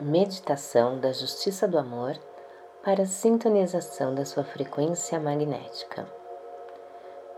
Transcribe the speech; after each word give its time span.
Meditação 0.00 0.98
da 0.98 1.12
Justiça 1.12 1.68
do 1.68 1.78
Amor 1.78 2.18
para 2.82 3.06
sintonização 3.06 4.12
da 4.12 4.24
sua 4.24 4.42
frequência 4.42 5.20
magnética. 5.20 6.04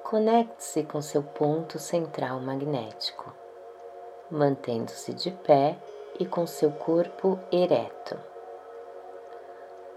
Conecte-se 0.02 0.82
com 0.84 1.02
seu 1.02 1.22
ponto 1.22 1.78
central 1.78 2.40
magnético, 2.40 3.30
mantendo-se 4.30 5.12
de 5.12 5.30
pé 5.32 5.76
e 6.18 6.24
com 6.24 6.46
seu 6.46 6.72
corpo 6.72 7.38
ereto. 7.52 8.18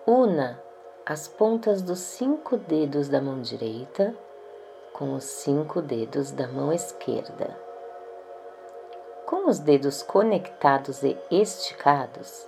Una 0.05 0.61
as 1.05 1.29
pontas 1.29 1.81
dos 1.81 1.99
cinco 1.99 2.57
dedos 2.57 3.07
da 3.07 3.21
mão 3.21 3.41
direita 3.41 4.13
com 4.91 5.13
os 5.13 5.23
cinco 5.23 5.81
dedos 5.81 6.29
da 6.31 6.45
mão 6.45 6.73
esquerda. 6.73 7.68
Com 9.29 9.47
os 9.47 9.59
dedos 9.59 10.01
conectados 10.01 11.03
e 11.03 11.15
esticados, 11.29 12.47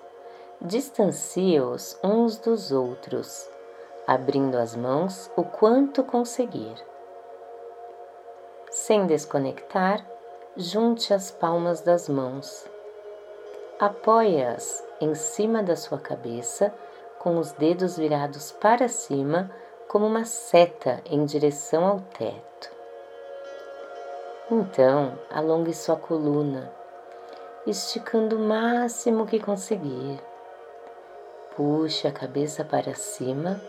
distancie-os 0.60 1.96
uns 2.04 2.38
dos 2.38 2.72
outros, 2.72 3.48
abrindo 4.08 4.56
as 4.56 4.76
mãos 4.76 5.30
o 5.36 5.44
quanto 5.44 6.04
conseguir. 6.04 6.74
Sem 8.72 9.06
desconectar, 9.06 10.04
junte 10.58 11.14
as 11.14 11.30
palmas 11.30 11.82
das 11.82 12.10
mãos. 12.10 12.66
Apoie-as 13.80 14.84
em 15.00 15.14
cima 15.14 15.62
da 15.62 15.76
sua 15.76 16.00
cabeça 16.00 16.74
com 17.20 17.38
os 17.38 17.52
dedos 17.52 17.96
virados 17.96 18.52
para 18.54 18.88
cima 18.88 19.52
como 19.88 20.08
uma 20.08 20.26
seta 20.26 21.00
em 21.06 21.26
direção 21.26 21.86
ao 21.86 22.00
teto. 22.00 22.81
Então, 24.52 25.18
alongue 25.30 25.74
sua 25.74 25.96
coluna, 25.96 26.70
esticando 27.66 28.36
o 28.36 28.40
máximo 28.40 29.26
que 29.26 29.40
conseguir. 29.40 30.22
Puxe 31.56 32.06
a 32.08 32.12
cabeça 32.12 32.66
para 32.66 32.94
cima 32.94 33.62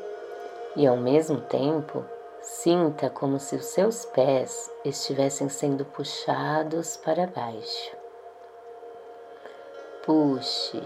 e, 0.75 0.85
ao 0.85 0.97
mesmo 0.97 1.41
tempo, 1.41 2.05
sinta 2.41 3.09
como 3.09 3.39
se 3.39 3.55
os 3.55 3.67
seus 3.67 4.05
pés 4.05 4.69
estivessem 4.85 5.49
sendo 5.49 5.85
puxados 5.85 6.97
para 6.97 7.29
baixo. 7.29 7.97
Puxe, 10.05 10.83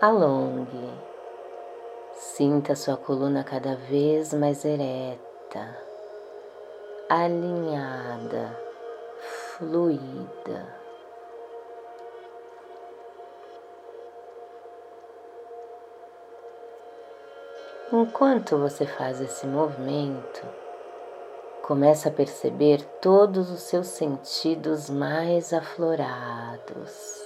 alongue 0.00 1.14
Sinta 2.16 2.76
sua 2.76 2.96
coluna 2.96 3.42
cada 3.42 3.74
vez 3.74 4.32
mais 4.32 4.64
ereta, 4.64 5.76
alinhada, 7.08 8.43
fluida. 9.64 10.84
Enquanto 17.92 18.58
você 18.58 18.86
faz 18.86 19.20
esse 19.20 19.46
movimento, 19.46 20.46
começa 21.62 22.08
a 22.08 22.12
perceber 22.12 22.82
todos 23.00 23.50
os 23.50 23.60
seus 23.62 23.86
sentidos 23.86 24.90
mais 24.90 25.52
aflorados. 25.52 27.24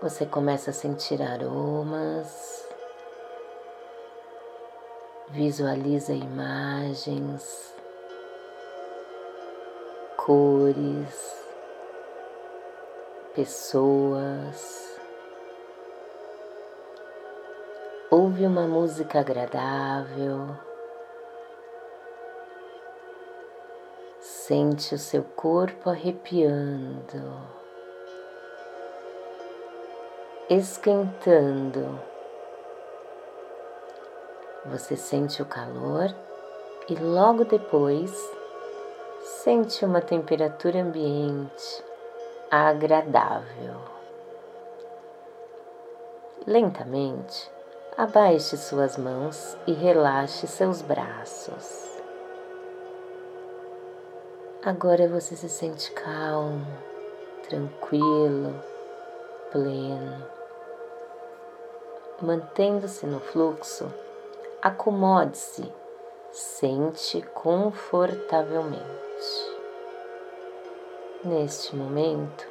Você 0.00 0.24
começa 0.24 0.70
a 0.70 0.74
sentir 0.74 1.20
aromas, 1.22 2.64
Visualiza 5.28 6.12
imagens, 6.12 7.75
cores, 10.26 11.46
pessoas. 13.32 14.98
Ouve 18.10 18.44
uma 18.44 18.66
música 18.66 19.20
agradável. 19.20 20.48
Sente 24.18 24.96
o 24.96 24.98
seu 24.98 25.22
corpo 25.22 25.90
arrepiando, 25.90 27.40
esquentando 30.50 32.00
você 34.64 34.96
sente 34.96 35.40
o 35.40 35.46
calor 35.46 36.12
e 36.88 36.96
logo 36.96 37.44
depois 37.44 38.12
sente 39.26 39.84
uma 39.84 40.00
temperatura 40.00 40.80
ambiente 40.80 41.84
agradável. 42.48 43.74
Lentamente, 46.46 47.50
abaixe 47.98 48.56
suas 48.56 48.96
mãos 48.96 49.58
e 49.66 49.72
relaxe 49.72 50.46
seus 50.46 50.80
braços. 50.80 52.00
Agora 54.64 55.08
você 55.08 55.34
se 55.34 55.48
sente 55.48 55.90
calmo, 55.90 56.64
tranquilo, 57.48 58.54
pleno. 59.50 60.24
Mantendo-se 62.22 63.04
no 63.06 63.18
fluxo, 63.18 63.92
acomode-se, 64.62 65.68
sente 66.36 67.22
confortavelmente. 67.32 68.84
Neste 71.24 71.74
momento, 71.74 72.46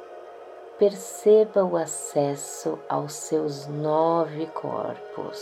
perceba 0.76 1.64
o 1.64 1.76
acesso 1.76 2.80
aos 2.88 3.12
seus 3.12 3.68
nove 3.68 4.46
corpos. 4.48 5.40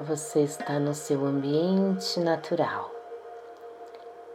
Você 0.00 0.40
está 0.40 0.80
no 0.80 0.92
seu 0.92 1.24
ambiente 1.24 2.18
natural, 2.18 2.90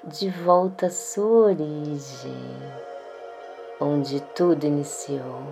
de 0.05 0.29
volta 0.29 0.85
à 0.85 0.89
sua 0.89 1.47
origem, 1.49 2.55
onde 3.81 4.21
tudo 4.33 4.65
iniciou 4.65 5.43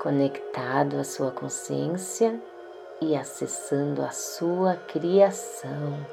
conectado 0.00 0.98
à 0.98 1.04
sua 1.04 1.30
consciência 1.30 2.40
e 3.00 3.16
acessando 3.16 4.02
a 4.02 4.10
sua 4.10 4.76
criação. 4.76 6.06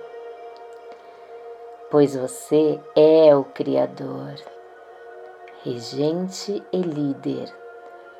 Pois 1.89 2.15
você 2.15 2.79
é 2.95 3.35
o 3.35 3.43
Criador, 3.43 4.35
regente 5.63 6.63
e 6.71 6.81
líder 6.81 7.53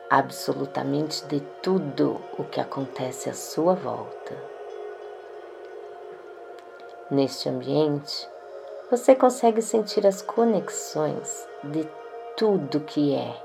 absolutamente 0.10 1.26
de 1.26 1.40
tudo 1.62 2.22
o 2.38 2.44
que 2.44 2.60
acontece 2.60 3.30
à 3.30 3.34
sua 3.34 3.74
volta. 3.74 4.36
Neste 7.10 7.50
ambiente, 7.50 8.30
você 8.92 9.16
consegue 9.16 9.62
sentir 9.62 10.06
as 10.06 10.22
conexões 10.22 11.48
de 11.64 11.90
tudo 12.38 12.80
que 12.82 13.16
é 13.16 13.36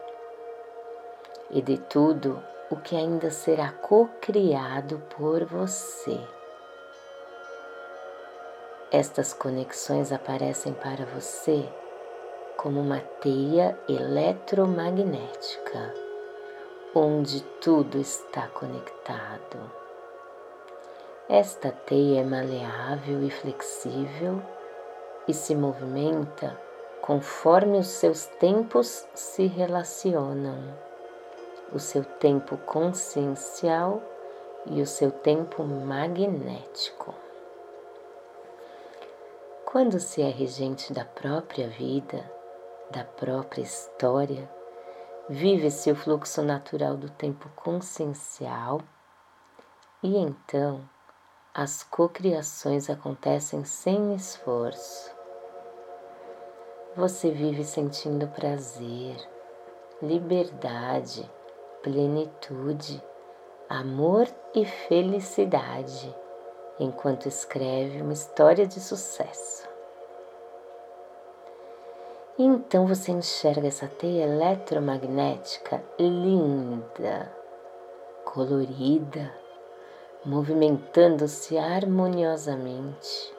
e 1.51 1.63
de 1.63 1.79
tudo 1.79 2.39
o 2.71 2.77
que 2.77 2.95
ainda 2.95 3.31
será 3.31 3.73
co-criado 3.73 5.03
por 5.17 5.43
você. 5.45 6.21
Estas 8.91 9.33
conexões 9.33 10.13
aparecem 10.13 10.75
para 10.75 11.07
você 11.07 11.67
como 12.57 12.81
uma 12.81 13.01
teia 13.21 13.79
eletromagnética, 13.89 15.95
onde 16.95 17.43
tudo 17.61 17.99
está 17.99 18.49
conectado. 18.49 19.71
Esta 21.29 21.71
teia 21.71 22.21
é 22.21 22.25
maleável 22.25 23.23
e 23.23 23.31
flexível 23.31 24.43
e 25.27 25.35
se 25.35 25.55
movimenta 25.55 26.59
conforme 27.01 27.79
os 27.79 27.89
seus 27.89 28.27
tempos 28.27 29.07
se 29.15 29.47
relacionam 29.47 30.89
o 31.73 31.79
seu 31.79 32.05
tempo 32.05 32.57
consciencial 32.59 34.03
e 34.67 34.81
o 34.81 34.87
seu 34.87 35.11
tempo 35.11 35.63
magnético. 35.65 37.15
Quando 39.65 40.01
se 40.01 40.23
é 40.23 40.29
regente 40.29 40.93
da 40.93 41.05
própria 41.05 41.69
vida, 41.69 42.31
da 42.91 43.05
própria 43.05 43.63
história, 43.63 44.49
vive-se 45.29 45.91
o 45.91 45.97
fluxo 45.97 46.43
natural 46.43 46.97
do 46.97 47.11
tempo 47.11 47.51
consciencial 47.55 48.81
e 50.03 50.17
então 50.17 50.89
as 51.53 51.83
cocriações 51.83 52.89
acontecem 52.89 53.65
sem 53.65 54.15
esforço. 54.15 55.15
Você 56.97 57.31
vive 57.31 57.63
sentindo 57.63 58.27
prazer, 58.29 59.17
liberdade, 60.01 61.31
plenitude, 61.83 63.03
amor 63.69 64.29
e 64.55 64.65
felicidade 64.65 66.15
enquanto 66.81 67.27
escreve 67.27 68.01
uma 68.01 68.13
história 68.13 68.67
de 68.67 68.81
sucesso. 68.81 69.69
E 72.39 72.45
então 72.45 72.87
você 72.87 73.11
enxerga 73.11 73.67
essa 73.67 73.89
teia 73.89 74.25
eletromagnética 74.25 75.83
linda, 75.99 77.33
colorida, 78.25 79.33
movimentando-se 80.25 81.59
harmoniosamente, 81.59 83.35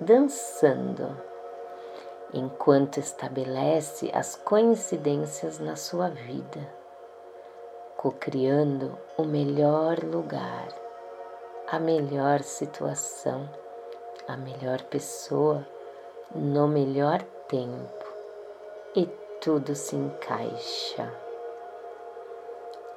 dançando, 0.00 1.16
enquanto 2.32 2.98
estabelece 2.98 4.10
as 4.14 4.36
coincidências 4.36 5.58
na 5.58 5.74
sua 5.74 6.08
vida, 6.08 6.83
cocriando 8.04 8.98
o 9.16 9.24
melhor 9.24 10.04
lugar, 10.04 10.68
a 11.66 11.78
melhor 11.78 12.42
situação, 12.42 13.48
a 14.28 14.36
melhor 14.36 14.82
pessoa, 14.82 15.66
no 16.34 16.68
melhor 16.68 17.22
tempo 17.48 18.04
e 18.94 19.06
tudo 19.40 19.74
se 19.74 19.96
encaixa. 19.96 21.10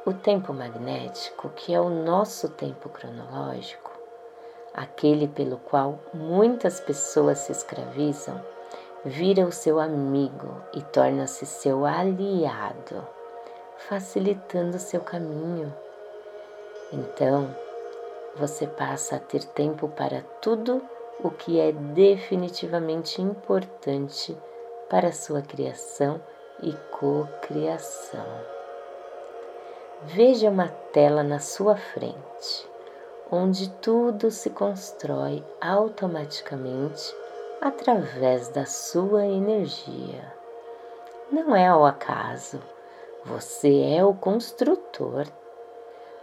O 0.06 0.12
tempo 0.12 0.52
magnético, 0.52 1.52
que 1.52 1.74
é 1.74 1.80
o 1.80 1.90
nosso 1.90 2.50
tempo 2.50 2.90
cronológico, 2.90 3.92
aquele 4.74 5.30
pelo 5.30 5.56
qual 5.56 6.00
muitas 6.14 6.82
pessoas 6.82 7.38
se 7.38 7.54
escravizam, 7.54 8.44
vira 9.06 9.46
o 9.46 9.54
seu 9.54 9.80
amigo 9.80 10.62
e 10.74 10.82
torna-se 10.82 11.46
seu 11.46 11.86
aliado, 11.86 13.08
facilitando 13.78 14.80
seu 14.80 15.02
caminho. 15.02 15.74
Então, 16.92 17.56
você 18.36 18.68
passa 18.68 19.16
a 19.16 19.20
ter 19.20 19.44
tempo 19.44 19.88
para 19.90 20.22
tudo 20.42 20.82
o 21.24 21.32
que 21.32 21.60
é 21.60 21.72
definitivamente 21.72 23.22
importante 23.22 24.38
para 24.90 25.12
sua 25.12 25.42
criação 25.42 26.22
e 26.62 26.74
cocriação. 26.92 28.26
Veja 30.04 30.50
uma 30.50 30.68
tela 30.68 31.24
na 31.24 31.40
sua 31.40 31.76
frente, 31.76 32.70
onde 33.32 33.70
tudo 33.82 34.30
se 34.30 34.52
constrói 34.52 35.44
automaticamente 35.60 37.16
através 37.60 38.50
da 38.50 38.66
sua 38.66 39.26
energia. 39.26 40.34
Não 41.32 41.56
é 41.56 41.68
ao 41.68 41.86
acaso, 41.86 42.62
você 43.28 43.82
é 43.82 44.06
o 44.06 44.14
construtor. 44.14 45.28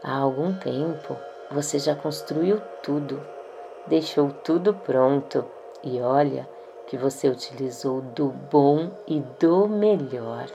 Há 0.03 0.17
algum 0.17 0.55
tempo 0.55 1.15
você 1.51 1.79
já 1.79 1.95
construiu 1.95 2.61
tudo, 2.83 3.21
deixou 3.87 4.31
tudo 4.31 4.73
pronto 4.73 5.45
e 5.83 6.01
olha 6.01 6.49
que 6.87 6.97
você 6.97 7.29
utilizou 7.29 8.01
do 8.01 8.29
bom 8.29 8.91
e 9.07 9.21
do 9.39 9.69
melhor, 9.69 10.47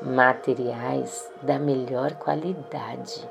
materiais 0.00 1.28
da 1.42 1.58
melhor 1.58 2.14
qualidade. 2.14 3.28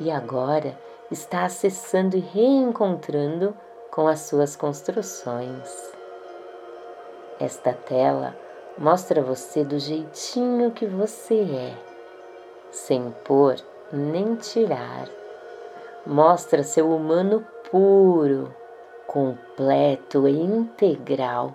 E 0.00 0.10
agora 0.10 0.74
está 1.10 1.44
acessando 1.44 2.16
e 2.16 2.20
reencontrando 2.20 3.54
com 3.90 4.08
as 4.08 4.20
suas 4.20 4.56
construções. 4.56 5.92
Esta 7.38 7.74
tela 7.74 8.34
mostra 8.78 9.22
você 9.22 9.64
do 9.64 9.78
jeitinho 9.78 10.70
que 10.70 10.86
você 10.86 11.40
é, 11.40 11.74
sem 12.70 13.10
pôr 13.24 13.56
nem 13.92 14.34
tirar. 14.36 15.08
Mostra 16.06 16.62
seu 16.62 16.90
humano 16.90 17.46
puro 17.70 18.52
completo 19.06 20.26
e 20.26 20.40
integral, 20.40 21.54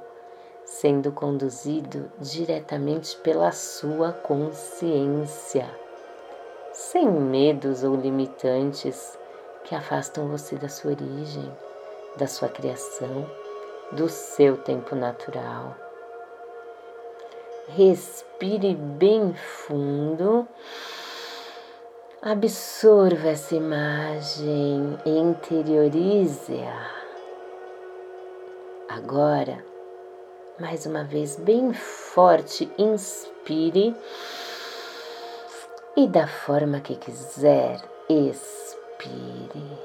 sendo 0.63 1.11
conduzido 1.11 2.11
diretamente 2.19 3.17
pela 3.17 3.51
sua 3.51 4.11
consciência, 4.11 5.67
sem 6.71 7.09
medos 7.09 7.83
ou 7.83 7.95
limitantes 7.95 9.17
que 9.63 9.73
afastam 9.73 10.27
você 10.27 10.55
da 10.55 10.69
sua 10.69 10.91
origem, 10.91 11.51
da 12.15 12.27
sua 12.27 12.47
criação, 12.47 13.27
do 13.91 14.07
seu 14.07 14.57
tempo 14.57 14.95
natural. 14.95 15.86
Respire 17.69 18.75
bem 18.75 19.33
fundo. 19.33 20.47
Absorva 22.21 23.27
essa 23.27 23.55
imagem 23.55 24.97
interiorize-a. 25.05 26.97
Agora, 28.87 29.63
mais 30.57 30.85
uma 30.85 31.03
vez, 31.03 31.35
bem 31.35 31.73
forte, 31.73 32.71
inspire 32.77 33.93
e 35.97 36.07
da 36.07 36.25
forma 36.25 36.79
que 36.79 36.95
quiser, 36.95 37.81
expire. 38.09 39.77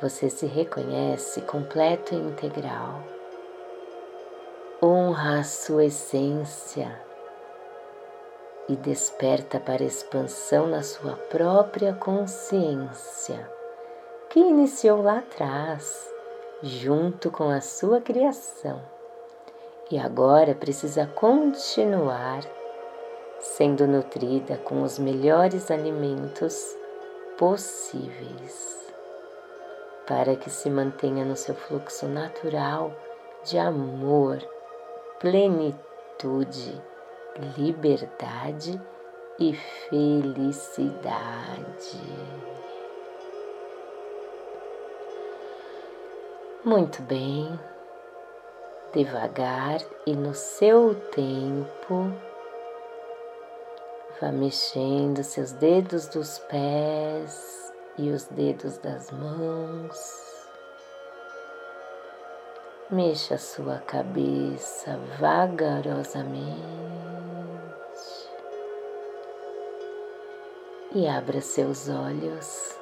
Você 0.00 0.30
se 0.30 0.46
reconhece 0.46 1.40
completo 1.42 2.14
e 2.14 2.18
integral. 2.18 3.21
Honra 4.84 5.38
a 5.38 5.44
sua 5.44 5.84
essência 5.84 7.00
e 8.68 8.74
desperta 8.74 9.60
para 9.60 9.84
expansão 9.84 10.66
na 10.66 10.82
sua 10.82 11.12
própria 11.12 11.92
consciência, 11.94 13.48
que 14.28 14.40
iniciou 14.40 15.00
lá 15.00 15.18
atrás 15.18 16.12
junto 16.64 17.30
com 17.30 17.48
a 17.48 17.60
sua 17.60 18.00
criação. 18.00 18.82
E 19.88 20.00
agora 20.00 20.52
precisa 20.52 21.06
continuar 21.06 22.40
sendo 23.38 23.86
nutrida 23.86 24.56
com 24.56 24.82
os 24.82 24.98
melhores 24.98 25.70
alimentos 25.70 26.76
possíveis 27.38 28.92
para 30.08 30.34
que 30.34 30.50
se 30.50 30.68
mantenha 30.68 31.24
no 31.24 31.36
seu 31.36 31.54
fluxo 31.54 32.08
natural 32.08 32.92
de 33.44 33.58
amor, 33.58 34.38
plenitude, 35.22 36.82
liberdade 37.56 38.78
e 39.38 39.54
felicidade. 39.88 40.82
Muito 46.64 47.00
bem, 47.02 47.56
devagar 48.92 49.80
e 50.04 50.12
no 50.12 50.34
seu 50.34 50.96
tempo, 51.12 52.12
vá 54.20 54.32
mexendo 54.32 55.22
seus 55.22 55.52
dedos 55.52 56.08
dos 56.08 56.40
pés 56.40 57.72
e 57.96 58.10
os 58.10 58.24
dedos 58.24 58.76
das 58.78 59.12
mãos. 59.12 60.31
Mexa 62.92 63.38
sua 63.38 63.78
cabeça 63.78 64.98
vagarosamente 65.18 66.60
e 70.94 71.08
abra 71.08 71.40
seus 71.40 71.88
olhos. 71.88 72.78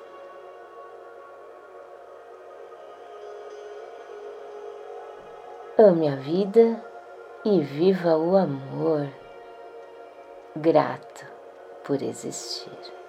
Ame 5.78 6.08
a 6.08 6.16
vida 6.16 6.84
e 7.44 7.60
viva 7.60 8.16
o 8.16 8.36
amor, 8.36 9.08
grato 10.56 11.24
por 11.84 12.02
existir. 12.02 12.99